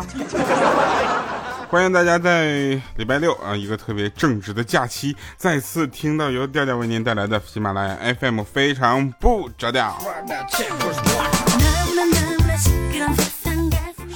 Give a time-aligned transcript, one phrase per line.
[1.70, 9.96] 欢迎大家在礼拜六啊，一个特别正直的假期，再次听到由调调为您带来的喜马拉雅 FM，非常不着调。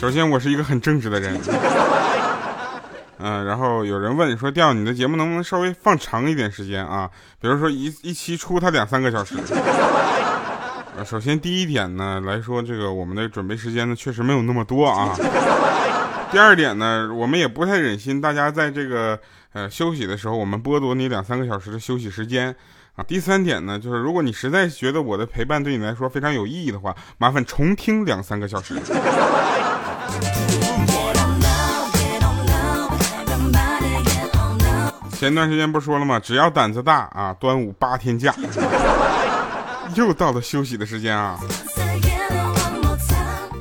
[0.01, 1.41] 首先，我是一个很正直的人。
[3.19, 7.09] 嗯，然后有人问说，调你的节目能不能稍微放长一点时间啊？
[7.41, 9.37] 比如说一一期出它两三个小时。
[11.05, 15.15] 首先第一点呢来说，这个我们的准备时间呢确实没有那么多啊。
[16.31, 19.19] 第二点呢，我们也不太忍心大家在这个
[19.53, 22.55] 呃休息的时候，我们剥夺你两三个小时的休息时间
[22.97, 23.05] 啊。
[23.07, 28.75] 第三点呢，就是如果你实在觉得我的陪伴对你来说非常有意义的话，麻烦重听两三个小时。
[35.13, 36.19] 前段时间不说了吗？
[36.19, 38.35] 只要胆子大啊，端午八天假。
[40.03, 41.39] 又到了休息的时间啊！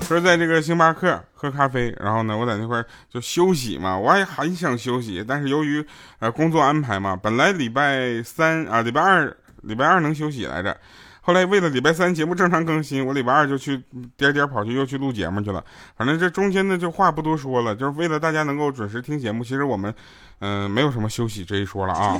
[0.07, 5.83] 说在这个星巴克喝咖啡，然后呢，我在那块就休息嘛，我也很想休息，但是由于
[6.19, 10.75] 呃工作安排嘛，本来礼拜三啊，礼拜二礼拜二能休息来着，
[11.21, 13.81] 后来为了礼拜三节目正常更新，我礼拜二就去
[14.17, 15.63] 颠颠跑去又去录节目去了。
[15.97, 19.41] 反正这中间呢，就话不多说了，就是为了大家能够准时听节目。
[19.41, 19.93] 其实我们
[20.39, 22.17] 嗯没有什么休息这一说了啊，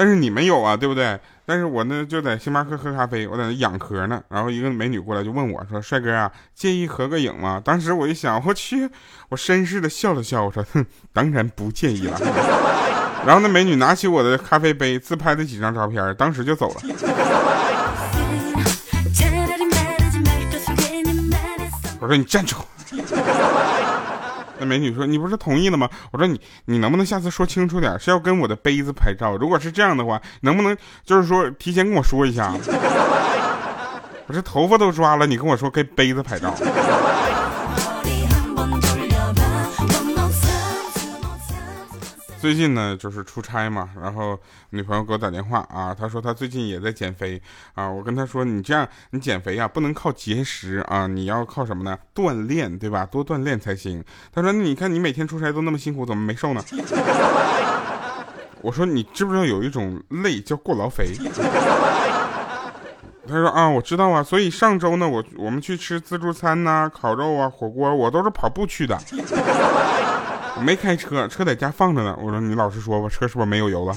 [0.00, 1.20] 但是你们有啊，对不对？
[1.44, 4.22] 但是我呢就在星巴克喝咖啡，我在那养壳呢。
[4.30, 8.88] 然后一个美女过来就问我说：“帅哥啊，介意合个影吗？”当时我一想，我去，
[9.28, 12.18] 我绅士的笑了笑，我说：“哼，当然不介意了。
[13.26, 16.80] ”然后那美女拿起我的咖啡杯，自拍了几张照片，当时就走了。
[22.00, 22.56] 我说：“你站住！”
[24.60, 27.98] 那美女说：“你不是同意了吗？”我说：“你你能不能下次说清楚点？
[27.98, 29.34] 是要跟我的杯子拍照？
[29.38, 32.52] 如果是这样的话，能不能就是说提前跟我说一下？
[34.26, 36.54] 我这头发都抓了，你跟我说跟杯子拍照？”
[42.40, 44.38] 最近呢，就是出差嘛，然后
[44.70, 47.40] 女朋友给我打电话啊，她说她最近也在减肥
[47.74, 47.86] 啊。
[47.86, 51.98] 我跟她说，你这样你减肥呀，不能靠节食啊，你要靠什么呢？
[52.14, 53.04] 锻炼，对吧？
[53.04, 54.02] 多锻炼才行。
[54.32, 56.64] 她说，那你看你每天出差都那么辛苦，怎么没瘦呢？
[58.62, 61.12] 我说，你知不知道有一种累叫过劳肥？
[63.28, 64.22] 她说啊，我知道啊。
[64.22, 68.98] 所以上周呢，我我们去吃自助餐呐，烤肉啊，火锅，我都是跑步去的。
[70.62, 72.16] 没开车，车在家放着呢。
[72.20, 73.96] 我说你老实说吧，车是不是没有油了？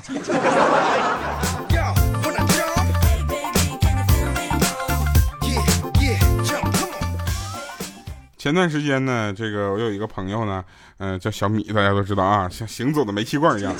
[8.37, 10.63] 前段时间呢，这个我有一个朋友呢，
[10.97, 13.73] 嗯，叫小米，大家都知道啊，像行走的煤气罐一样。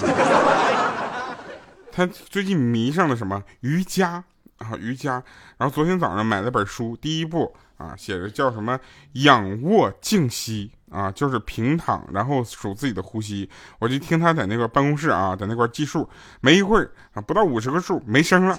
[1.92, 4.24] 他最近迷上了什么瑜伽
[4.64, 4.78] 啊？
[4.80, 5.24] 瑜伽。
[5.58, 8.80] 然后昨天早上买了本书，第一部啊，写着叫什么
[9.14, 10.72] 仰卧静息。
[10.94, 13.50] 啊，就是平躺，然后数自己的呼吸。
[13.80, 16.08] 我就听他在那个办公室啊，在那块计数，
[16.40, 18.56] 没一会儿啊，不到五十个数，没声了。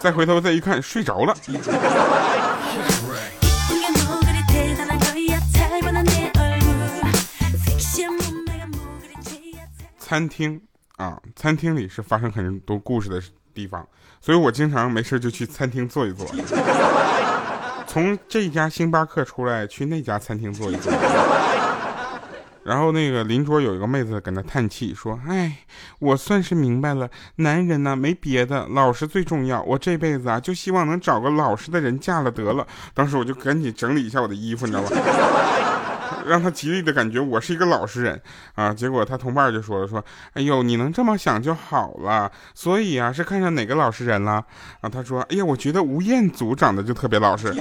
[0.00, 1.36] 再回头再一看，睡着了。
[9.98, 10.58] 餐厅
[10.96, 13.22] 啊，餐厅里是发生很多故事的
[13.54, 13.86] 地方，
[14.20, 16.26] 所以我经常没事就去餐厅坐一坐。
[17.86, 20.92] 从这家星巴克出来，去那家餐厅坐一坐。
[22.64, 25.58] 然后那个邻桌有一个妹子搁那叹气说：“哎，
[25.98, 29.60] 我算是明白了，男人呢没别的，老实最重要。
[29.62, 32.64] 我这辈子啊，就希望能找个老实的人嫁了得了。”
[32.94, 34.96] 当时我就赶紧整理一下我的衣服，你知道吧？
[36.26, 38.20] 让他极力的感觉我是一个老实人
[38.54, 44.44] 啊，结果他同伴就说了说，哎呦，你能这么想就好了，所以啊是看上哪个老实人了
[44.80, 44.88] 啊？
[44.88, 47.52] 他说，哎呀，我觉得吴彦祖长得就特别老实。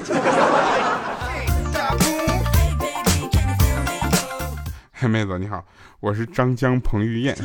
[4.93, 5.63] 嘿， 妹子你好，
[5.99, 7.35] 我是张江彭于晏。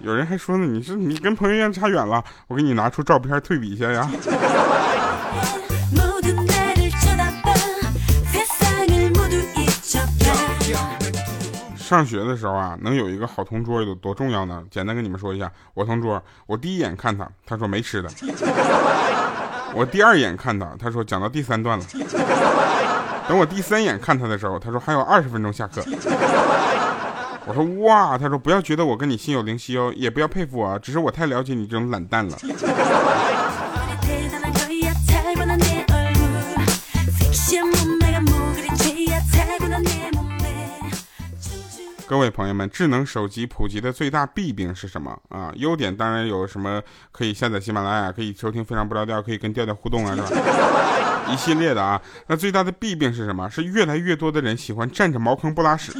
[0.00, 4.08] 有人还说呢，你是你跟彭于晏差远了，我给你拿出照片对比一下呀。
[11.88, 14.62] 上学的时候啊，能有一个好同桌有多重要呢？
[14.70, 18.10] 简单跟你们说一下，我同桌，我第一眼看他，他说没吃的；
[19.74, 21.84] 我第二眼看他，他说讲到第三段了；
[23.26, 25.82] 等我第三眼看他的时候，他说还有二十分钟下课。
[27.46, 32.36] 我说哇，他说不要觉得我跟你心有灵犀哦，也不要佩服我，只是我太了解你这种懒蛋了。
[42.08, 45.52] 各位朋友们，智能手机普及的最大弊病是什么啊？
[45.56, 46.80] 优点当然有什么，
[47.12, 50.30] 可以下载喜马拉雅，可以收听非常不着调，可以跟调调互动啊，是吧？
[51.30, 52.00] 一系列的啊。
[52.28, 53.46] 那最大的弊病是什么？
[53.50, 55.92] 是越来越多的人喜欢占着茅坑不拉屎。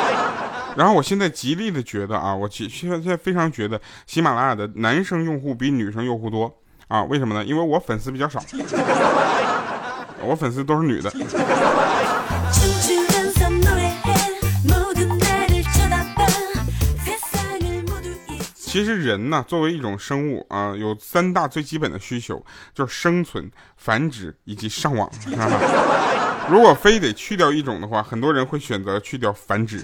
[0.74, 6.50] 然后我现在极力的觉得啊，我现现在非常觉得喜马拉雅的男生用户比女生用户多
[6.88, 7.04] 啊？
[7.04, 7.44] 为什么呢？
[7.44, 8.40] 因为我粉丝比较少，
[10.24, 11.12] 我粉丝都是女的。
[18.76, 22.44] 其实人呢，作为一种生物啊，有三大最基本的需求，
[22.74, 25.10] 就是生存、繁殖以及上网。
[26.50, 29.82] 如果非得去掉一种的话，很多人会选择去掉繁殖。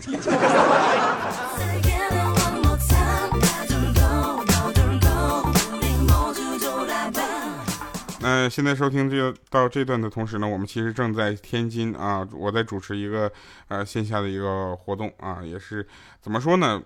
[8.21, 13.33] 那现在收听这到这段的同时呢，我们其实正在天津啊，我在主持一个
[13.69, 15.85] 呃线下的一个活动啊，也是
[16.21, 16.81] 怎么说呢？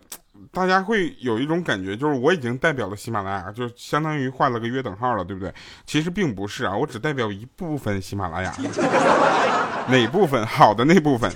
[0.53, 5.53] 大家会有一种感觉，就是我已经代表了喜马拉雅，就相当于画了个约等号了，对不对？
[5.85, 8.55] 其实并不是啊，我只代表一部分喜马拉雅，
[9.89, 10.47] 哪部分？
[10.47, 11.31] 好的那部分。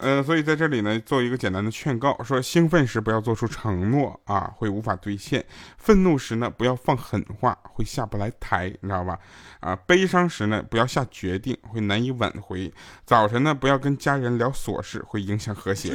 [0.00, 5.40] 呃，所以在这里呢，做一个简单的劝告，说兴奋时不要做出承诺啊，会无法兑现；
[5.76, 9.18] 愤怒时呢，不要放狠话，会下不来台，你知道吧？
[9.60, 12.70] 啊，悲伤时呢，不要下决定，会难以挽回；
[13.04, 15.92] 早晨呢，不要跟家人聊琐事，会影响和谐；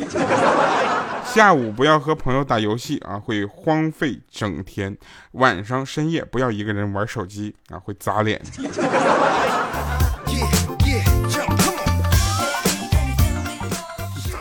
[1.26, 4.94] 下午不要和朋友打游戏啊，会荒废整天；
[5.32, 8.40] 晚上深夜不要一个人玩手机啊，会砸脸。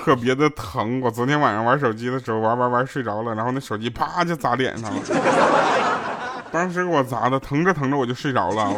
[0.04, 5.02] 特别的疼，我昨天晚上玩手机的时候，玩玩玩睡着了，然后那手机啪就砸脸上了，
[6.52, 8.70] 当时给我砸的，疼着疼着我就睡着了。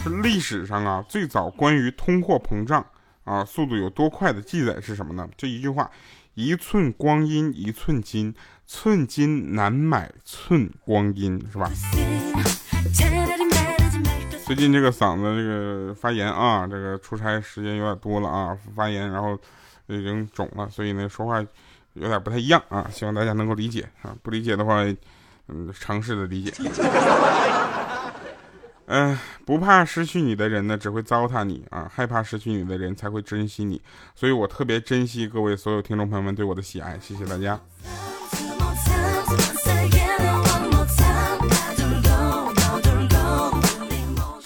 [0.00, 2.86] 是历史上啊，最早关于通货膨胀
[3.24, 5.28] 啊速度有多快的记载是什么呢？
[5.36, 5.90] 就一句话：
[6.34, 8.32] 一寸光阴一寸金，
[8.64, 11.68] 寸金难买寸光阴，是吧？
[14.48, 19.38] 最近这个嗓子这个发炎啊，这个出差时间有点多了啊，发炎，然后
[19.88, 21.38] 已经肿了，所以呢说话
[21.92, 24.82] 有点不太一样啊，希望大家能够理解啊，不理解的话，
[25.48, 26.52] 嗯，尝试的理解。
[28.86, 33.78] 嗯， 不怕失去你的人呢，只会糟蹋你啊；害怕失去你的人才会珍惜你，
[34.14, 37.60] 所以我特别珍惜各位所有听众朋友们对我的喜爱，谢谢大家。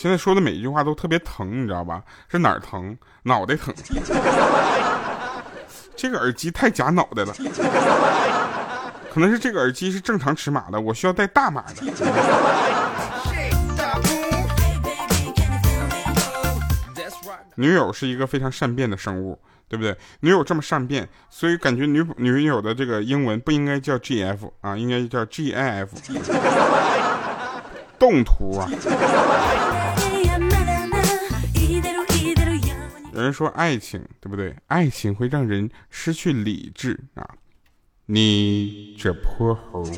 [0.02, 2.02] 现在说的每一句话都特别疼，你知道吧？
[2.28, 2.98] 是哪儿疼？
[3.22, 3.72] 脑袋疼。
[5.94, 7.32] 这个耳机太夹脑袋了，
[9.14, 11.84] 可能是这个耳机是正常尺码的，我需要带大码的。
[17.54, 19.38] 女友是一个非常善变的生物，
[19.68, 19.96] 对不对？
[20.18, 25.96] 女友这么善变，所以感觉女女友的这个英文不应该叫 G F 啊，应该叫 G I F。
[28.02, 28.66] 动图啊！
[33.14, 34.52] 有人说爱情对不对？
[34.66, 37.24] 爱情会让人失去理智啊！
[38.06, 39.84] 你这泼猴，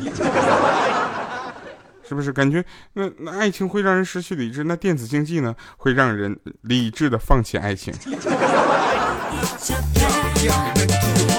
[2.07, 2.63] 是不是感觉
[2.93, 4.65] 那那爱情会让人失去理智？
[4.65, 7.95] 那电子竞技呢，会让人理智的放弃爱情？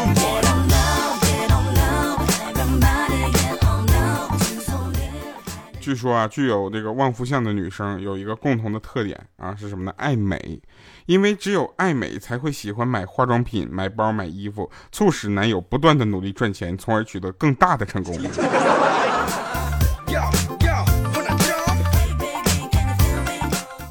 [5.86, 9.94] 据说啊，具有这个旺夫相的女生有一个共同的特点啊，是什么呢？
[9.98, 10.60] 爱美，
[11.06, 18.18] 因为只有爱美才会喜欢买化妆品、买包、买衣服，促使男友不断的努力赚钱，从而取得更大的成功。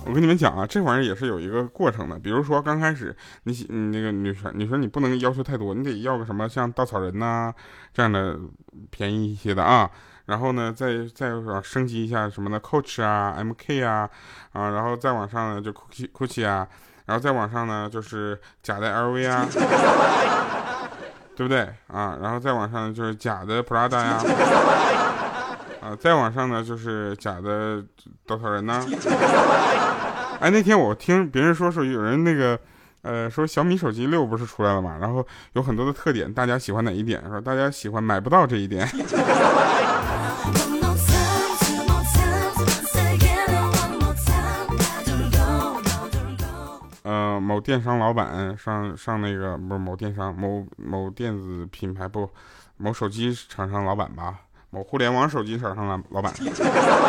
[0.04, 2.18] 我跟你们讲啊，这玩意儿也是有一个过程的。
[2.18, 7.54] 比如说刚开始，你你那个女生，你说你不能要求太多，你得要个什么像稻草人呐
[7.92, 8.36] 这样的
[8.90, 9.88] 便宜一些的啊。
[10.26, 14.08] 然后呢，再再往升级一下什么呢？Coach 啊，MK 啊，
[14.52, 16.66] 啊，然后再往上呢就 Gucci Gucci 啊，
[17.04, 19.46] 然后再往上呢就是假的 LV 啊，
[21.36, 22.18] 对不对啊？
[22.22, 24.22] 然后再往上就是假的 Prada 呀，
[25.82, 27.84] 啊，再往上呢就是假的
[28.26, 28.82] 稻草人呢。
[30.40, 32.58] 哎，那天我听别人说说有人那个，
[33.02, 34.96] 呃，说小米手机六不是出来了嘛？
[35.00, 37.22] 然后有很多的特点，大家喜欢哪一点？
[37.28, 38.88] 说大家喜欢买不到这一点。
[47.44, 52.28] 某电商老板上上那个不是某电商某某电子品牌不，
[52.78, 54.34] 某手机厂商老板吧，
[54.70, 56.32] 某互联网手机厂商老老板，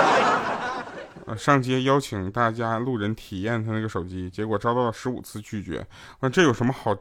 [1.25, 5.85] 呃，上街邀请大家路人体验他那个手机，结果遭到了十五次拒绝。
[6.19, 6.95] 那这有什么好？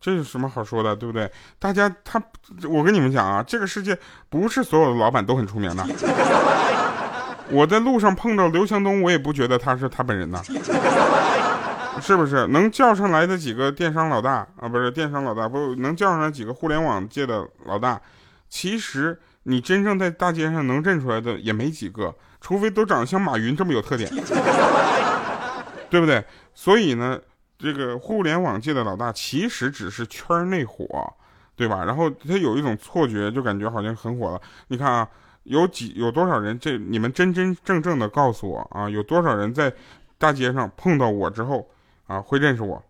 [0.00, 1.30] 这有什么好说的，对不对？
[1.58, 2.22] 大家他，
[2.68, 3.96] 我跟你们讲啊，这个世界
[4.30, 5.86] 不是所有的老板都很出名的。
[7.50, 10.40] 我在路上碰到刘强东，我也不觉得他是他本人呐，
[12.00, 12.46] 是不是？
[12.48, 18.00] 能叫上来的几个电商老大啊，不是电商老大，不能叫上来几个互联网界的老大，
[18.48, 24.10] 其实你真正在大街上能认出来的也没几个，除非都长得像马云这么有特点，
[25.90, 26.24] 对不对？
[26.54, 27.20] 所以呢，
[27.58, 30.86] 这个互联网界的老大其实只是圈内火，
[31.54, 31.84] 对吧？
[31.84, 34.40] 然后他有一种错觉，就感觉好像很火了。
[34.68, 35.08] 你看啊。
[35.44, 36.56] 有几有多少人？
[36.60, 38.88] 这你们真真正正的告诉我啊！
[38.88, 39.72] 有多少人在
[40.18, 41.66] 大街上碰到我之后
[42.10, 42.82] 啊，会认识我，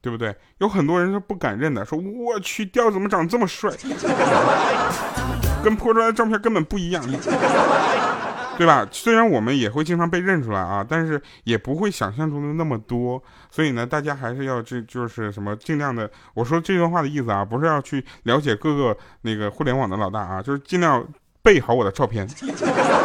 [0.00, 0.34] 对不对？
[0.58, 3.70] 有很多人是不敢认的，说我去，调怎么长这么帅，
[5.64, 7.04] 跟拍出来的照片根本不一样，
[8.56, 8.86] 对吧？
[8.92, 13.20] 虽然我们也会经常被认出来啊，但是也不会想象中的那么多。
[13.50, 16.08] 所以呢，大家还是要这就是什么，尽量的。
[16.34, 21.06] 我说这段话的意思啊，不是要去了解各个那个互联网的老大啊，就是尽量。
[21.40, 22.28] 备好我的照片，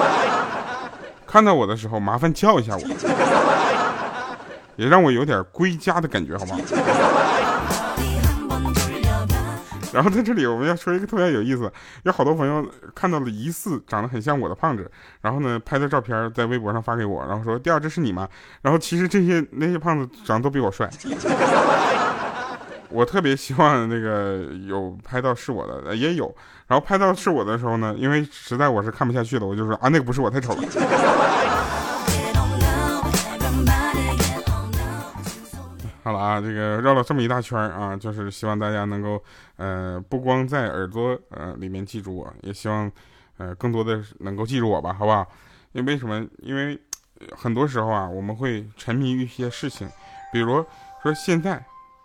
[1.26, 2.80] 看到我的时候麻烦叫一下我，
[4.76, 6.58] 也让我有点归家的感觉，好吗？
[9.94, 14.90] 然后在这里我们要说一个特别有意思，有好多朋友看到了疑似长得很像我的胖子，
[15.22, 18.28] 然后呢拍的照片在微博上发给我，然后说第二这是你吗？
[18.64, 20.90] 然后其实这些那些胖子长得都比我帅。
[22.90, 26.36] 我特别希望那个有拍到是我的，也有。
[26.68, 30.62] 然后拍到是我的时候呢，因为实在我是看不下去了，我就说啊，那个不是我，太丑了。
[36.18, 39.24] 啊，这个绕了这么一大圈啊，就是希望大家能够
[39.58, 42.92] 呃，不光在耳朵呃里面记住我，也希望
[43.38, 45.28] 呃更多的能够记住我吧，好不好？
[45.74, 46.26] 因为什么？
[46.40, 46.80] 因为
[47.36, 49.90] 很多时候啊，我们会沉迷于一些事情，
[50.32, 50.66] 比如
[51.02, 51.64] 说现在。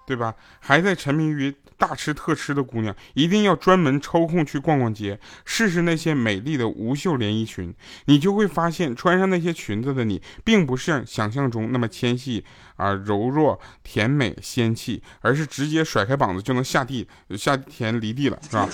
[0.08, 0.34] 对吧？
[0.60, 7.74] 还在沉迷于大吃特吃的姑娘，一定要专门抽空去逛逛街，试试那些美丽的无袖连衣裙，
[8.06, 12.42] 你就会发现，穿上那些裙子的你，并不是想象中那么纤细
[12.76, 18.66] 啊、柔弱、甜美、仙气，而是直接甩开膀子就能下地、下田犁地了，是吧？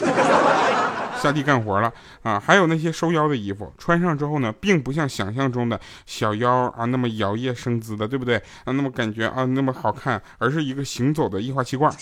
[1.17, 1.91] 下地干活了
[2.23, 2.39] 啊！
[2.39, 8.73] 还有那些收腰的衣服，穿上之后呢，并不像想象中的小腰啊那么摇曳生姿的，对不对啊？
[8.73, 11.93] 那么感觉啊那么好看，而是一个行走的液化气罐。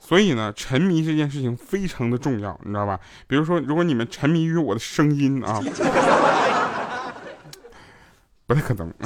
[0.00, 2.98] 所以呢，沉迷这件事情非常的重要，你知道吧？
[3.26, 5.60] 比如说，如果你们沉迷于我的声音啊，
[8.46, 8.92] 不太可能。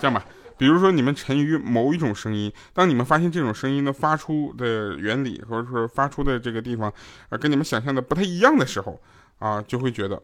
[0.00, 0.24] 这样吧。
[0.60, 6.92] 比如说，你们沉于某一种声音，当你们发现这种声音的发出的原理，或者说发出的这个地方，
[7.30, 9.00] 啊，跟你们想象的不太一样的时候，
[9.38, 10.20] 啊，就会觉得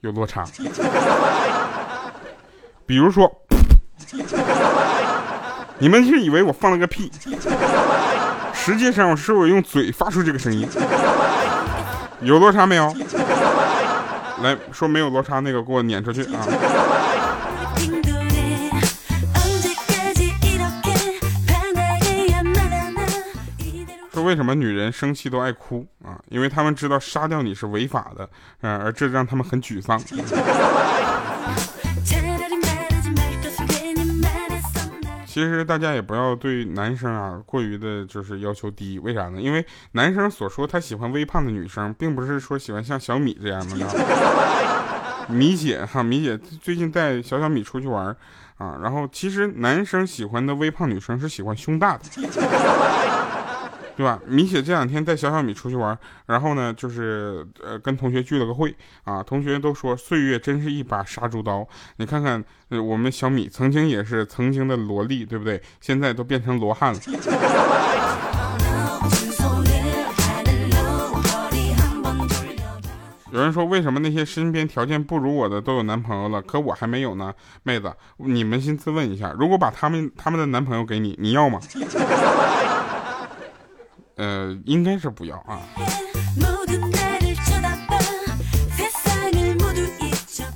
[0.00, 0.44] 有落差。
[2.86, 3.32] 比如说，
[5.78, 7.08] 你们是以为我放了个屁，
[8.52, 10.68] 实际上是我用嘴发出这个声音，
[12.22, 12.92] 有落差没有？
[14.42, 16.44] 来说没有落差那个，给我撵出去啊！
[24.28, 26.20] 为什么女人生气都爱哭啊？
[26.28, 28.28] 因为他们知道杀掉你是违法的，
[28.60, 29.98] 嗯，而这让他们很沮丧。
[35.24, 39.40] 其实大家也不要对男生啊过于的就是要求低，为啥呢？
[39.40, 43.76] 因为男生所说他喜欢微胖的女生，并不是说喜欢像小米这样的。
[45.30, 48.14] 米姐哈，米姐最近带小小米出去玩
[48.58, 52.04] 啊，然后其实男生喜欢的微胖女生是喜欢胸大的。
[53.98, 54.20] 对吧？
[54.28, 61.66] 米姐这两天带小小米出去玩，然后呢，就是呃跟同学聚了个会啊，同学都说岁月真是一把杀猪刀。
[61.96, 65.60] 你看看，呃，我们小米曾经也是曾经的萝莉，对不对？
[65.80, 67.00] 现在都变成罗汉了。
[73.32, 77.34] 有人说，为什么那些身边条件不如我的都有男朋友了，可我还没有呢？
[77.64, 81.58] 妹子，你扪心自问一下，如果把他们他们的男朋友给你，你要吗？
[84.18, 85.60] 呃，应该是不要啊。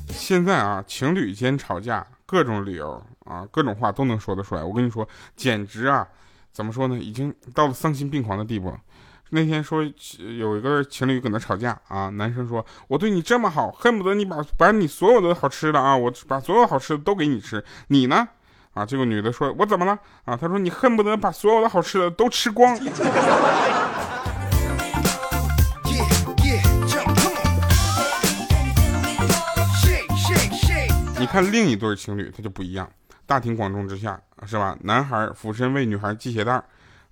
[0.09, 4.64] 现在啊，情侣间吵架，各种理由啊，各种话都能说得出来。
[4.64, 6.07] 我跟你说，简直啊，
[6.50, 8.75] 怎么说呢，已经到了丧心病狂的地步。
[9.31, 9.83] 那天说
[10.38, 18.28] 有一个情侣搁那吵架啊，男生说：“我对你这么好，恨不得你把把你所有的好吃的啊，我把所有好吃的都给你吃，你呢？”
[18.75, 22.79] 啊，这个女的说：“我怎么了？”啊，她说：“你恨不得把所有的好吃的都吃光。”
[31.19, 32.91] 你看另一对情侣，他就不一样。
[33.26, 34.76] 大庭广众之下，是吧？
[34.81, 36.61] 男孩俯身为女孩系鞋带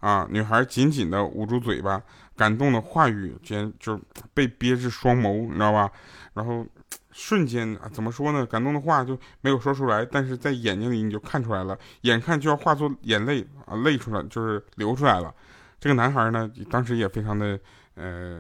[0.01, 2.03] 啊，女孩紧紧的捂住嘴巴，
[2.37, 3.99] 感动的话语间就
[4.35, 5.89] 被憋至双眸，你知道吧？
[6.35, 6.67] 然后
[7.13, 8.47] 瞬间啊怎么说呢？
[8.47, 15.35] 感动的话就没有说出来，但是在眼睛里你就看出来了，眼看就要化作眼泪啊，泪出来就是流出来了。
[15.81, 17.59] 这个男孩呢，当时也非常的
[17.95, 18.39] 呃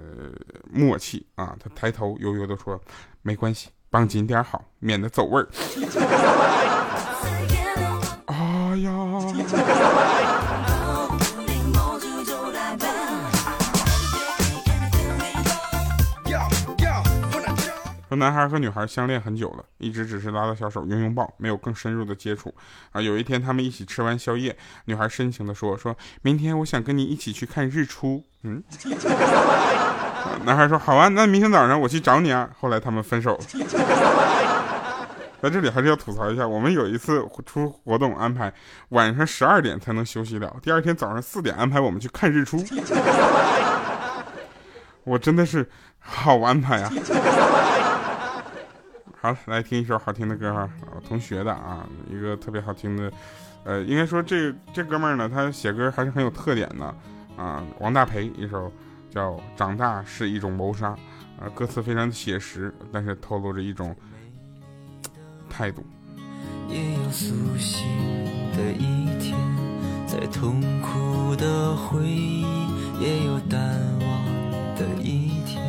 [0.70, 2.78] 默契啊，他抬头悠悠的说
[3.22, 5.48] ：“没关系，绑紧点好，免得走味儿。
[8.26, 8.90] ”哎呀！
[18.10, 22.52] 说男孩和女孩相恋很久了，一直只是拉拉小手、拥拥抱，没有更深入的接触。
[22.90, 28.60] 啊，有一天他们一起吃完宵夜，女孩深情的说：“说明天我想跟你一起去看日出。”嗯，
[30.44, 33.44] 男孩说：“好啊，那明天早上我去找你啊。”后来他们分手了。
[35.40, 38.52] 在这里还是要吐槽一下，我们有一次出活动安排
[38.88, 42.60] 晚上十二点才能休息了，第二天早上四点安排我们去看日出。
[45.04, 46.90] 我真的是好安排啊！
[49.22, 53.12] 好，来听一首好听的歌哈，我同学的啊，一个特别好听的，
[53.64, 56.86] 呃，应该说这这哥们儿呢，他写歌还是很有特点的
[57.36, 57.62] 啊。
[57.80, 58.72] 王大培一首
[59.10, 60.88] 叫《长大是一种谋杀》，
[61.38, 63.94] 啊，歌词非常的写实，但是透露着一种
[65.50, 65.84] 态度。
[66.66, 67.86] 也有苏醒
[68.56, 69.36] 的一天，
[70.06, 72.40] 在痛苦的回忆，
[72.98, 73.60] 也有淡
[74.00, 74.24] 忘
[74.76, 75.62] 的一天，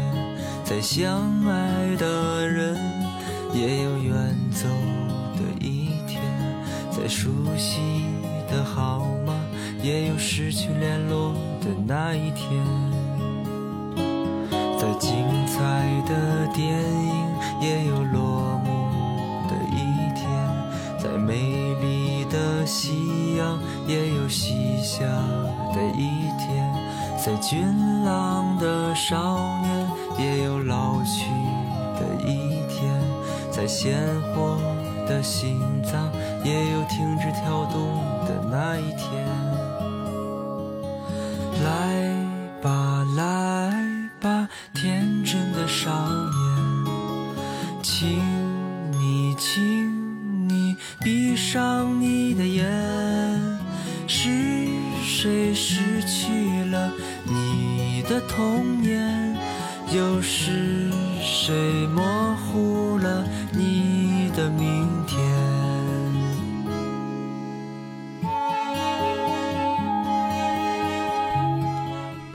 [0.64, 2.91] 在相爱的人。
[3.54, 4.68] 也有远走
[5.36, 6.22] 的一天，
[6.90, 7.80] 在熟悉
[8.50, 9.34] 的号码，
[9.84, 12.48] 也有失去联络的那一天，
[14.80, 15.12] 再精
[15.48, 15.60] 彩
[16.08, 17.14] 的电影，
[17.62, 18.90] 也有落幕
[19.48, 19.78] 的一
[20.16, 20.26] 天，
[20.98, 21.36] 再美
[21.82, 25.06] 丽的夕阳，也有西下
[25.74, 26.74] 的一天，
[27.18, 27.62] 再俊
[28.06, 29.88] 朗的少年，
[30.18, 31.26] 也有老去
[32.00, 33.11] 的一天。
[33.62, 33.96] 在鲜
[34.34, 34.58] 活
[35.08, 36.12] 的心脏，
[36.44, 39.24] 也有停止跳动的那一天。
[41.64, 41.91] 来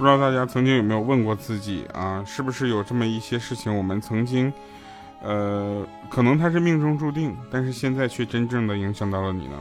[0.07, 4.53] 不知道大家曾经有没有问过自己啊，是不是有这么一些事情，我们曾经，
[5.21, 9.55] 呃，可能它是命中注定，但是现在却真正的影响到了你呢？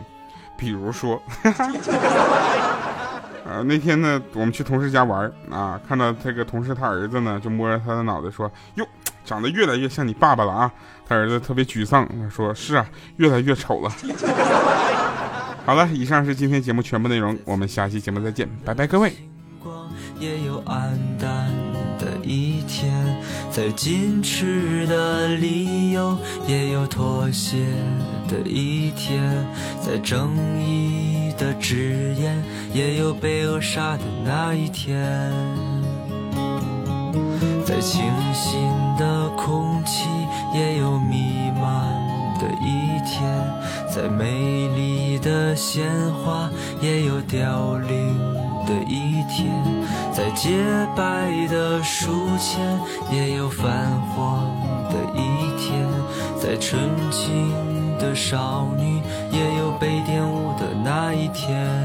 [0.55, 1.19] 比如说，
[3.43, 8.87] 呃，那天呢，我们去同事家玩啊，看到这个同事他儿子呢，就摸着他的脑袋说：“哟。”
[9.25, 10.71] 长得越来越像你爸爸了啊！
[11.09, 12.85] 他儿子特别沮丧，他说：“是啊，
[13.17, 13.91] 越来越丑了。
[15.65, 19.11] ”好了，以上是今天节目全部内容，我们下期节目再见，拜拜，各位。
[20.19, 21.51] 也有暗淡
[21.99, 22.91] 的一天，
[23.51, 27.57] 在矜持的理由，也有妥协
[28.27, 29.45] 的一天，
[29.81, 30.29] 在正
[30.61, 32.41] 义的直言，
[32.73, 35.31] 也有被扼杀的那一天。
[37.65, 38.61] 在清新
[38.97, 40.07] 的空气，
[40.53, 41.91] 也有弥漫
[42.39, 43.21] 的一天；
[43.89, 46.49] 在美丽的鲜花，
[46.81, 48.17] 也有凋零
[48.65, 49.49] 的一天；
[50.15, 50.63] 在洁
[50.95, 52.79] 白的书签，
[53.11, 53.67] 也有泛
[54.15, 54.45] 黄
[54.89, 55.19] 的一
[55.59, 55.85] 天；
[56.41, 57.51] 在纯情
[57.99, 61.84] 的少女，也有被玷污的那一天。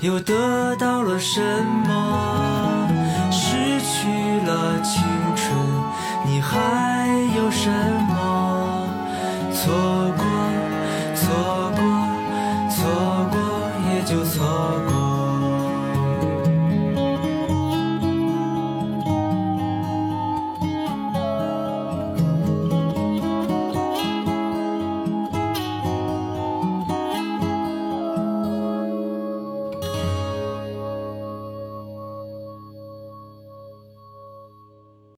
[0.00, 1.42] 又得到了什
[1.86, 2.88] 么？
[3.30, 4.08] 失去
[4.46, 5.02] 了青
[5.36, 5.54] 春，
[6.24, 7.99] 你还有什么？